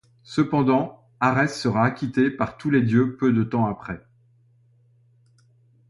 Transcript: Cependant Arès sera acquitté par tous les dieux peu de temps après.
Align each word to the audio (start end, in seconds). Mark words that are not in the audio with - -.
Cependant 0.23 1.07
Arès 1.19 1.53
sera 1.55 1.85
acquitté 1.85 2.31
par 2.31 2.57
tous 2.57 2.71
les 2.71 2.81
dieux 2.81 3.15
peu 3.17 3.31
de 3.31 3.43
temps 3.43 3.67
après. 3.67 4.03